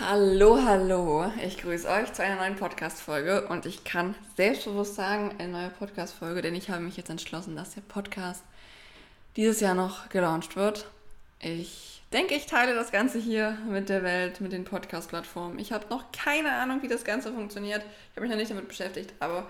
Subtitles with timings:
[0.00, 1.30] Hallo, hallo.
[1.44, 6.40] Ich grüße euch zu einer neuen Podcast-Folge und ich kann selbstbewusst sagen, eine neue Podcast-Folge,
[6.40, 8.42] denn ich habe mich jetzt entschlossen, dass der Podcast
[9.36, 10.86] dieses Jahr noch gelauncht wird.
[11.40, 15.58] Ich denke, ich teile das Ganze hier mit der Welt, mit den Podcast-Plattformen.
[15.58, 17.82] Ich habe noch keine Ahnung, wie das Ganze funktioniert.
[17.82, 19.46] Ich habe mich noch nicht damit beschäftigt, aber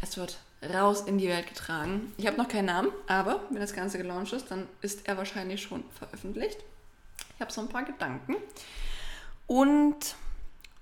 [0.00, 0.38] es wird
[0.72, 2.14] raus in die Welt getragen.
[2.16, 5.60] Ich habe noch keinen Namen, aber wenn das Ganze gelauncht ist, dann ist er wahrscheinlich
[5.60, 6.56] schon veröffentlicht.
[7.34, 8.36] Ich habe so ein paar Gedanken
[9.46, 10.16] und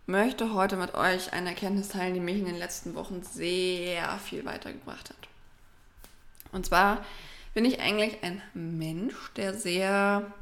[0.06, 4.45] möchte heute mit euch eine Erkenntnis teilen, die mich in den letzten Wochen sehr viel
[4.45, 5.28] weitergebracht hat.
[6.52, 7.05] Und zwar
[7.55, 10.32] bin ich eigentlich ein Mensch, der sehr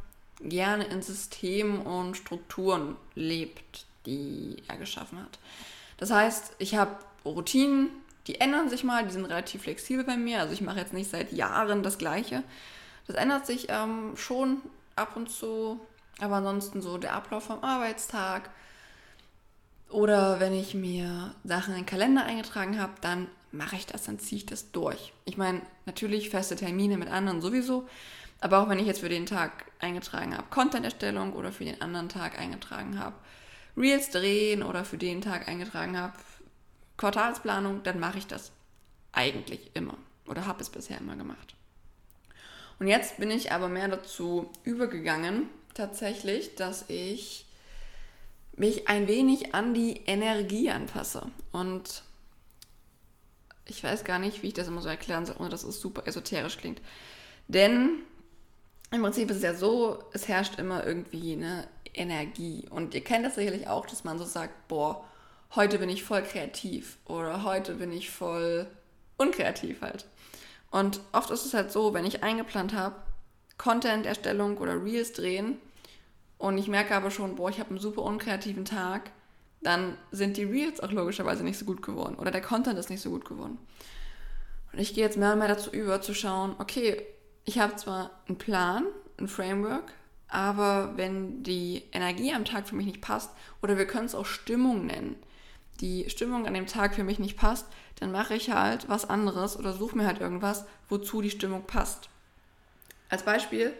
[0.40, 5.38] gerne in Systemen und Strukturen lebt, die er geschaffen hat.
[5.98, 7.90] Das heißt, ich habe Routinen,
[8.26, 10.40] die ändern sich mal, die sind relativ flexibel bei mir.
[10.40, 12.42] Also ich mache jetzt nicht seit Jahren das Gleiche.
[13.06, 14.60] Das ändert sich ähm, schon
[14.96, 15.80] ab und zu,
[16.20, 18.50] aber ansonsten so der Ablauf vom Arbeitstag
[19.88, 24.18] oder wenn ich mir Sachen in den Kalender eingetragen habe, dann mache ich das, dann
[24.18, 25.12] ziehe ich das durch.
[25.26, 27.86] Ich meine, natürlich feste Termine mit anderen sowieso,
[28.40, 32.08] aber auch wenn ich jetzt für den Tag eingetragen habe, Content-Erstellung oder für den anderen
[32.08, 33.16] Tag eingetragen habe,
[33.76, 36.14] Reels drehen oder für den Tag eingetragen habe,
[36.96, 38.52] Quartalsplanung, dann mache ich das
[39.12, 41.54] eigentlich immer oder habe es bisher immer gemacht.
[42.78, 47.46] Und jetzt bin ich aber mehr dazu übergegangen, tatsächlich, dass ich
[48.56, 51.26] mich ein wenig an die Energie anpasse.
[51.52, 52.02] Und
[53.66, 56.06] ich weiß gar nicht, wie ich das immer so erklären soll, ohne dass es super
[56.06, 56.80] esoterisch klingt.
[57.48, 58.02] Denn
[58.90, 62.66] im Prinzip ist es ja so, es herrscht immer irgendwie eine Energie.
[62.70, 65.04] Und ihr kennt das sicherlich auch, dass man so sagt, boah,
[65.54, 68.66] heute bin ich voll kreativ oder heute bin ich voll
[69.16, 70.06] unkreativ halt.
[70.70, 72.96] Und oft ist es halt so, wenn ich eingeplant habe,
[73.58, 75.58] Content-Erstellung oder Reels drehen
[76.38, 79.10] und ich merke aber schon, boah, ich habe einen super unkreativen Tag,
[79.60, 83.02] dann sind die Reels auch logischerweise nicht so gut geworden oder der Content ist nicht
[83.02, 83.58] so gut geworden.
[84.72, 87.02] Und ich gehe jetzt mehr und mehr dazu über, zu schauen, okay,
[87.44, 88.86] ich habe zwar einen Plan,
[89.18, 89.92] ein Framework,
[90.28, 93.30] aber wenn die Energie am Tag für mich nicht passt,
[93.62, 95.16] oder wir können es auch Stimmung nennen,
[95.80, 97.66] die Stimmung an dem Tag für mich nicht passt,
[98.00, 102.08] dann mache ich halt was anderes oder suche mir halt irgendwas, wozu die Stimmung passt.
[103.12, 103.74] Als Beispiel,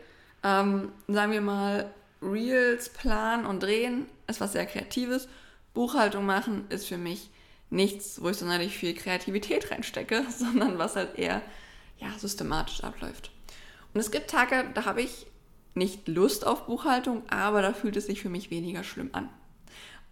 [0.44, 5.26] ähm, sagen wir mal, Reels planen und drehen ist was sehr Kreatives.
[5.72, 7.30] Buchhaltung machen ist für mich
[7.70, 11.40] nichts, wo ich sonderlich viel Kreativität reinstecke, sondern was halt eher
[11.98, 13.30] ja, systematisch abläuft.
[13.94, 15.26] Und es gibt Tage, da habe ich
[15.74, 19.30] nicht Lust auf Buchhaltung, aber da fühlt es sich für mich weniger schlimm an.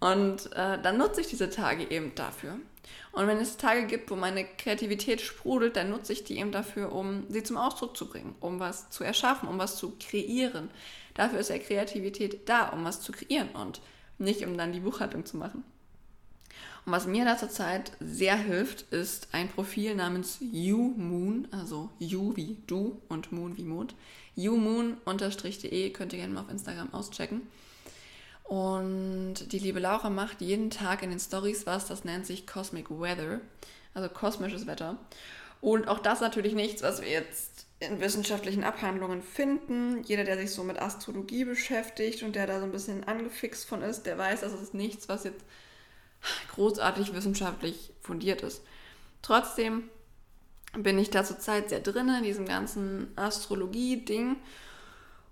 [0.00, 2.58] Und äh, dann nutze ich diese Tage eben dafür.
[3.12, 6.92] Und wenn es Tage gibt, wo meine Kreativität sprudelt, dann nutze ich die eben dafür,
[6.92, 10.70] um sie zum Ausdruck zu bringen, um was zu erschaffen, um was zu kreieren.
[11.14, 13.80] Dafür ist ja Kreativität da, um was zu kreieren und
[14.18, 15.64] nicht um dann die Buchhaltung zu machen.
[16.86, 22.56] Und was mir da zurzeit sehr hilft, ist ein Profil namens YouMoon, also You wie
[22.66, 23.94] du und Moon wie Mond.
[24.36, 27.42] YouMoon-de könnt ihr gerne mal auf Instagram auschecken.
[28.50, 32.90] Und die liebe Laura macht jeden Tag in den Stories was, das nennt sich Cosmic
[32.90, 33.40] Weather,
[33.94, 34.98] also kosmisches Wetter.
[35.60, 40.02] Und auch das natürlich nichts, was wir jetzt in wissenschaftlichen Abhandlungen finden.
[40.02, 43.82] Jeder, der sich so mit Astrologie beschäftigt und der da so ein bisschen angefixt von
[43.82, 45.44] ist, der weiß, dass es nichts, was jetzt
[46.52, 48.62] großartig wissenschaftlich fundiert ist.
[49.22, 49.84] Trotzdem
[50.76, 54.38] bin ich da zurzeit sehr drin in diesem ganzen Astrologie-Ding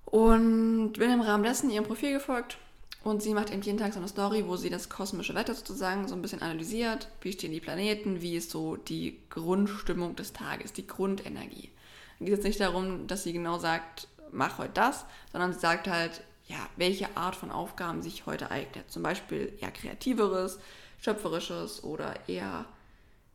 [0.05, 2.59] und bin im Rahmen dessen ihrem Profil gefolgt
[3.05, 6.09] und sie macht eben jeden Tag so eine Story, wo sie das kosmische Wetter sozusagen
[6.09, 7.09] so ein bisschen analysiert.
[7.21, 8.21] Wie stehen die Planeten?
[8.21, 11.71] Wie ist so die Grundstimmung des Tages, die Grundenergie?
[12.15, 15.87] Es geht jetzt nicht darum, dass sie genau sagt, mach heute das, sondern sie sagt
[15.89, 18.91] halt, ja, welche Art von Aufgaben sich heute eignet.
[18.91, 20.59] Zum Beispiel eher kreativeres,
[20.99, 22.65] schöpferisches oder eher,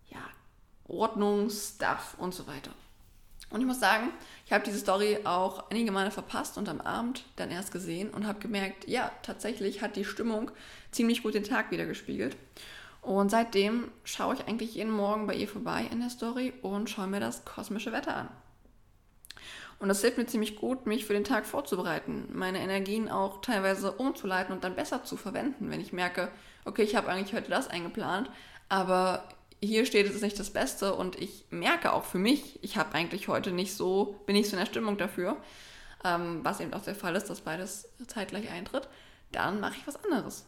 [0.10, 0.30] ja,
[0.88, 2.72] Ordnungsstuff und so weiter.
[3.54, 4.10] Und ich muss sagen,
[4.48, 8.26] ich habe diese Story auch einige Male verpasst und am Abend dann erst gesehen und
[8.26, 10.50] habe gemerkt, ja, tatsächlich hat die Stimmung
[10.92, 12.36] ziemlich gut den Tag wieder gespiegelt.
[13.04, 17.06] Und seitdem schaue ich eigentlich jeden Morgen bei ihr vorbei in der Story und schaue
[17.06, 18.30] mir das kosmische Wetter an.
[19.78, 23.92] Und das hilft mir ziemlich gut, mich für den Tag vorzubereiten, meine Energien auch teilweise
[23.92, 26.32] umzuleiten und dann besser zu verwenden, wenn ich merke,
[26.66, 28.32] okay, ich habe eigentlich heute das eingeplant,
[28.68, 29.28] aber
[29.66, 32.94] hier steht, es ist nicht das Beste und ich merke auch für mich, ich habe
[32.96, 35.38] eigentlich heute nicht so, bin nicht so in der Stimmung dafür,
[36.04, 38.90] ähm, was eben auch der Fall ist, dass beides zeitgleich eintritt,
[39.32, 40.46] dann mache ich was anderes.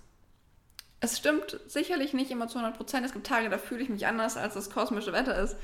[1.00, 3.06] Es stimmt sicherlich nicht immer zu 100 Prozent.
[3.06, 5.56] Es gibt Tage, da fühle ich mich anders, als das kosmische Wetter ist.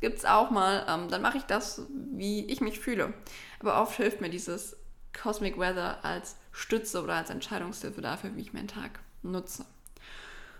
[0.00, 0.86] Gibt es auch mal.
[0.88, 3.14] Ähm, dann mache ich das, wie ich mich fühle.
[3.60, 4.76] Aber oft hilft mir dieses
[5.12, 9.64] Cosmic Weather als Stütze oder als Entscheidungshilfe dafür, wie ich meinen Tag nutze.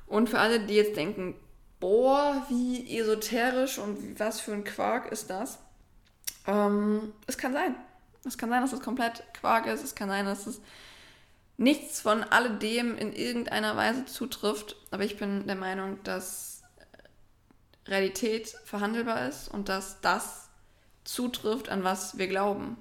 [0.06, 1.34] Und für alle, die jetzt denken,
[1.84, 5.58] boah, wie esoterisch und was für ein Quark ist das?
[6.46, 7.74] Ähm, es kann sein.
[8.24, 9.84] Es kann sein, dass es komplett Quark ist.
[9.84, 10.62] Es kann sein, dass es
[11.58, 14.76] nichts von alledem in irgendeiner Weise zutrifft.
[14.92, 16.62] Aber ich bin der Meinung, dass
[17.86, 20.48] Realität verhandelbar ist und dass das
[21.04, 22.78] zutrifft, an was wir glauben.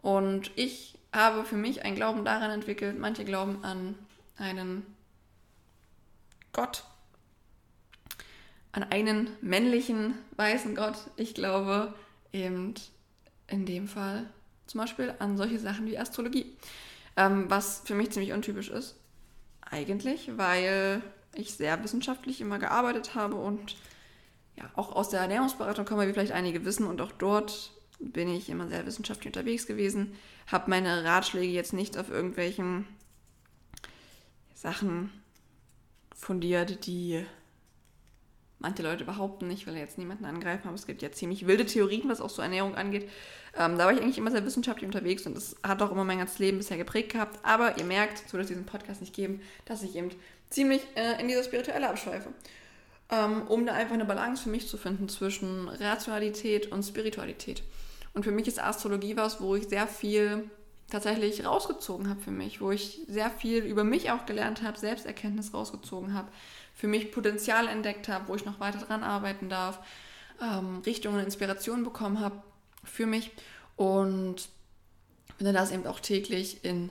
[0.00, 3.98] Und ich habe für mich einen Glauben daran entwickelt, manche glauben an
[4.38, 4.86] einen
[6.54, 6.84] Gott,
[8.72, 10.96] an einen männlichen weißen Gott.
[11.16, 11.94] Ich glaube
[12.32, 12.74] eben
[13.48, 14.28] in dem Fall
[14.66, 16.56] zum Beispiel an solche Sachen wie Astrologie,
[17.16, 18.96] ähm, was für mich ziemlich untypisch ist.
[19.62, 21.02] Eigentlich, weil
[21.34, 23.76] ich sehr wissenschaftlich immer gearbeitet habe und
[24.56, 28.48] ja, auch aus der Ernährungsberatung komme, wie vielleicht einige wissen, und auch dort bin ich
[28.48, 32.86] immer sehr wissenschaftlich unterwegs gewesen, habe meine Ratschläge jetzt nicht auf irgendwelchen
[34.54, 35.12] Sachen
[36.14, 37.24] fundiert, die
[38.60, 41.66] manche Leute behaupten, nicht, weil er jetzt niemanden angreifen, aber es gibt ja ziemlich wilde
[41.66, 43.08] Theorien, was auch so Ernährung angeht.
[43.56, 46.18] Ähm, da war ich eigentlich immer sehr wissenschaftlich unterwegs und das hat auch immer mein
[46.18, 47.40] ganzes Leben bisher geprägt gehabt.
[47.42, 50.10] Aber ihr merkt, so dass diesen Podcast nicht geben, dass ich eben
[50.50, 52.28] ziemlich äh, in dieser Spirituelle abschweife.
[53.10, 57.64] Ähm, um da einfach eine Balance für mich zu finden zwischen Rationalität und Spiritualität.
[58.12, 60.48] Und für mich ist Astrologie was, wo ich sehr viel
[60.90, 65.54] tatsächlich rausgezogen habe für mich, wo ich sehr viel über mich auch gelernt habe, Selbsterkenntnis
[65.54, 66.28] rausgezogen habe,
[66.74, 69.78] für mich Potenzial entdeckt habe, wo ich noch weiter dran arbeiten darf,
[70.40, 72.42] ähm, Richtungen, Inspirationen bekommen habe
[72.84, 73.30] für mich
[73.76, 74.48] und
[75.36, 76.90] finde das eben auch täglich in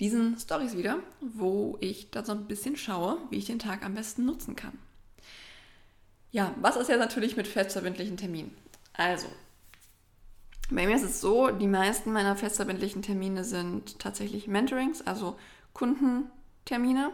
[0.00, 3.94] diesen Stories wieder, wo ich da so ein bisschen schaue, wie ich den Tag am
[3.94, 4.78] besten nutzen kann.
[6.30, 8.56] Ja, was ist jetzt natürlich mit festverbindlichen Terminen?
[8.92, 9.28] Also,
[10.70, 15.36] bei mir ist es so, die meisten meiner festverbindlichen Termine sind tatsächlich Mentorings, also
[15.72, 17.10] Kundentermine.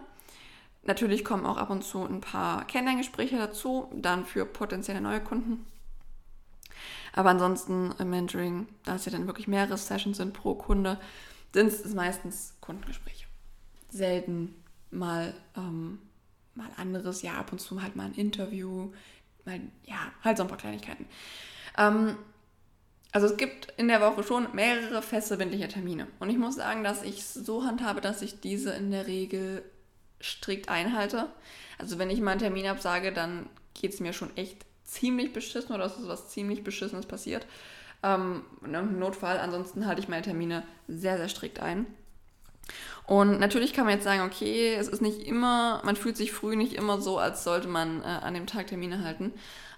[0.84, 5.66] Natürlich kommen auch ab und zu ein paar Kennenlerngespräche dazu, dann für potenzielle neue Kunden.
[7.12, 10.98] Aber ansonsten im Mentoring, da es ja dann wirklich mehrere Sessions sind pro Kunde,
[11.52, 13.26] sind es meistens Kundengespräche.
[13.90, 14.54] Selten
[14.90, 15.98] mal, ähm,
[16.54, 18.92] mal anderes, ja, ab und zu halt mal ein Interview,
[19.44, 21.06] mal, ja, halt so ein paar Kleinigkeiten.
[21.76, 22.16] Ähm,
[23.12, 26.06] also es gibt in der Woche schon mehrere feste windliche Termine.
[26.20, 29.62] Und ich muss sagen, dass ich so handhabe, dass ich diese in der Regel
[30.22, 31.28] strikt einhalte.
[31.78, 35.74] Also wenn ich mal einen Termin absage, dann geht es mir schon echt ziemlich beschissen
[35.74, 37.46] oder es ist was ziemlich Beschissenes passiert.
[38.02, 41.86] Ähm, Im Notfall, ansonsten halte ich meine Termine sehr, sehr strikt ein.
[43.06, 46.54] Und natürlich kann man jetzt sagen, okay, es ist nicht immer, man fühlt sich früh
[46.54, 49.32] nicht immer so, als sollte man äh, an dem Tag Termine halten.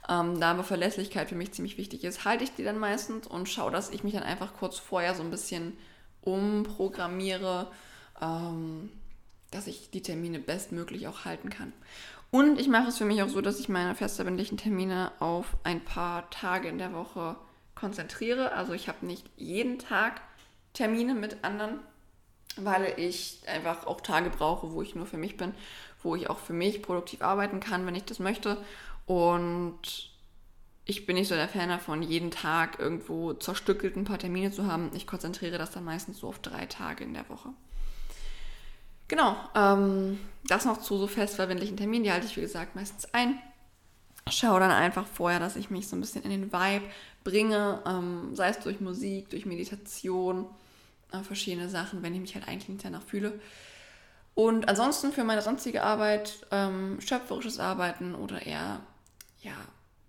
[0.08, 3.48] Ähm, da aber Verlässlichkeit für mich ziemlich wichtig ist, halte ich die dann meistens und
[3.48, 5.76] schaue, dass ich mich dann einfach kurz vorher so ein bisschen
[6.22, 7.70] umprogrammiere,
[8.20, 8.90] ähm,
[9.50, 11.72] dass ich die Termine bestmöglich auch halten kann.
[12.30, 15.84] Und ich mache es für mich auch so, dass ich meine festverbindlichen Termine auf ein
[15.84, 17.36] paar Tage in der Woche
[17.74, 18.52] konzentriere.
[18.52, 20.22] Also ich habe nicht jeden Tag
[20.72, 21.80] Termine mit anderen,
[22.56, 25.54] weil ich einfach auch Tage brauche, wo ich nur für mich bin,
[26.02, 28.56] wo ich auch für mich produktiv arbeiten kann, wenn ich das möchte.
[29.06, 30.10] Und
[30.84, 34.66] ich bin nicht so der Fan davon, jeden Tag irgendwo zerstückelt ein paar Termine zu
[34.66, 34.90] haben.
[34.94, 37.50] Ich konzentriere das dann meistens so auf drei Tage in der Woche.
[39.08, 43.38] Genau, ähm, das noch zu so festverbindlichen Terminen, die halte ich wie gesagt meistens ein.
[44.30, 46.84] Schaue dann einfach vorher, dass ich mich so ein bisschen in den Vibe
[47.22, 50.46] bringe, ähm, sei es durch Musik, durch Meditation,
[51.12, 53.40] äh, verschiedene Sachen, wenn ich mich halt eigentlich nicht danach fühle.
[54.34, 58.80] Und ansonsten für meine sonstige Arbeit, ähm, schöpferisches Arbeiten oder eher
[59.40, 59.56] ja,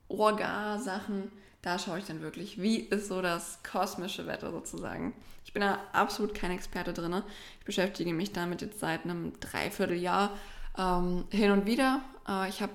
[0.08, 1.32] Orga-Sachen,
[1.62, 5.14] da schaue ich dann wirklich, wie ist so das kosmische Wetter sozusagen.
[5.46, 7.24] Ich bin da absolut kein Experte drin.
[7.60, 10.32] Ich beschäftige mich damit jetzt seit einem Dreivierteljahr
[10.78, 12.02] ähm, hin und wieder.
[12.28, 12.74] Äh, ich habe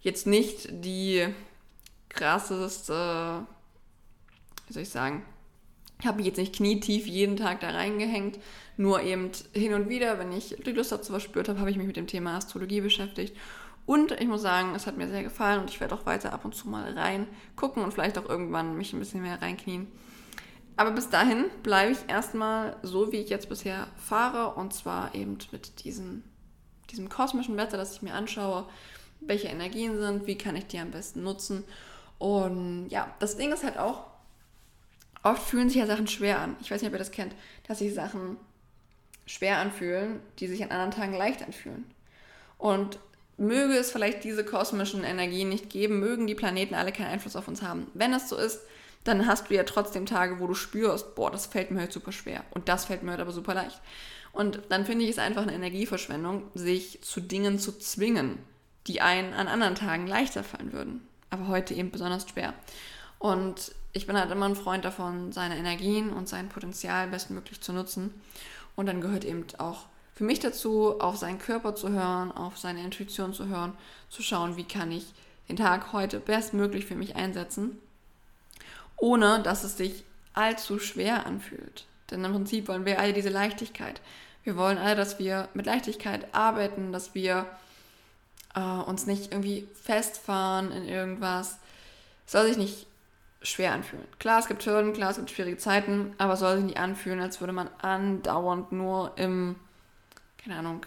[0.00, 1.26] jetzt nicht die
[2.08, 3.44] krasseste,
[4.66, 5.24] wie soll ich sagen,
[5.98, 8.38] ich habe mich jetzt nicht knietief jeden Tag da reingehängt,
[8.76, 11.86] nur eben hin und wieder, wenn ich die Lust dazu verspürt habe, habe ich mich
[11.86, 13.34] mit dem Thema Astrologie beschäftigt
[13.86, 16.44] und ich muss sagen, es hat mir sehr gefallen und ich werde auch weiter ab
[16.44, 19.86] und zu mal reingucken und vielleicht auch irgendwann mich ein bisschen mehr reinknien.
[20.76, 25.38] Aber bis dahin bleibe ich erstmal so, wie ich jetzt bisher fahre und zwar eben
[25.52, 26.24] mit diesem,
[26.90, 28.66] diesem kosmischen Wetter, das ich mir anschaue,
[29.20, 31.64] welche Energien sind, wie kann ich die am besten nutzen.
[32.18, 34.04] Und ja, das Ding ist halt auch,
[35.26, 36.56] oft fühlen sich ja Sachen schwer an.
[36.60, 37.34] Ich weiß nicht, ob ihr das kennt,
[37.66, 38.36] dass sich Sachen
[39.26, 41.84] schwer anfühlen, die sich an anderen Tagen leicht anfühlen.
[42.58, 42.98] Und
[43.36, 47.48] möge es vielleicht diese kosmischen Energien nicht geben, mögen die Planeten alle keinen Einfluss auf
[47.48, 47.88] uns haben.
[47.92, 48.60] Wenn es so ist,
[49.04, 52.12] dann hast du ja trotzdem Tage, wo du spürst, boah, das fällt mir heute super
[52.12, 53.80] schwer und das fällt mir heute aber super leicht.
[54.32, 58.38] Und dann finde ich es einfach eine Energieverschwendung, sich zu Dingen zu zwingen,
[58.86, 62.54] die einen an anderen Tagen leichter fallen würden, aber heute eben besonders schwer.
[63.18, 67.72] Und ich bin halt immer ein Freund davon, seine Energien und sein Potenzial bestmöglich zu
[67.72, 68.12] nutzen.
[68.74, 72.82] Und dann gehört eben auch für mich dazu, auf seinen Körper zu hören, auf seine
[72.82, 73.72] Intuition zu hören,
[74.08, 75.12] zu schauen, wie kann ich
[75.48, 77.78] den Tag heute bestmöglich für mich einsetzen,
[78.96, 81.86] ohne dass es sich allzu schwer anfühlt.
[82.10, 84.00] Denn im Prinzip wollen wir alle diese Leichtigkeit.
[84.44, 87.46] Wir wollen alle, dass wir mit Leichtigkeit arbeiten, dass wir
[88.54, 91.58] äh, uns nicht irgendwie festfahren in irgendwas.
[92.26, 92.86] Es soll sich nicht
[93.46, 94.06] schwer anfühlen.
[94.18, 97.20] Klar, es gibt Hürden, klar, es gibt schwierige Zeiten, aber es soll sich nicht anfühlen,
[97.20, 99.56] als würde man andauernd nur im,
[100.38, 100.84] keine Ahnung,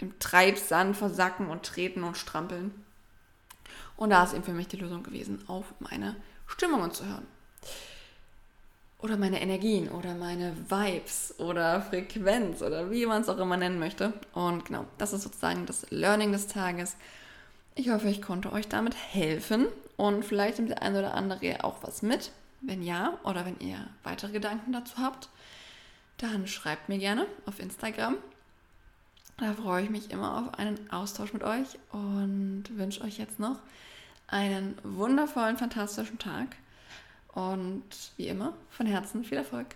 [0.00, 2.72] im Treibsand versacken und treten und strampeln.
[3.96, 7.26] Und da ist eben für mich die Lösung gewesen, auf meine Stimmungen zu hören.
[8.98, 13.78] Oder meine Energien oder meine Vibes oder Frequenz oder wie man es auch immer nennen
[13.78, 14.12] möchte.
[14.32, 16.96] Und genau, das ist sozusagen das Learning des Tages.
[17.74, 21.82] Ich hoffe, ich konnte euch damit helfen und vielleicht nimmt der eine oder andere auch
[21.82, 22.30] was mit.
[22.60, 25.28] Wenn ja, oder wenn ihr weitere Gedanken dazu habt,
[26.18, 28.16] dann schreibt mir gerne auf Instagram.
[29.38, 33.58] Da freue ich mich immer auf einen Austausch mit euch und wünsche euch jetzt noch
[34.28, 36.56] einen wundervollen, fantastischen Tag.
[37.34, 37.84] Und
[38.16, 39.66] wie immer, von Herzen viel Erfolg.